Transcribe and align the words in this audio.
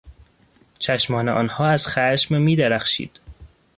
چشمان 0.79 1.29
آنها 1.29 1.67
از 1.67 1.87
خشم 1.87 2.41
میدرخشید. 2.41 3.19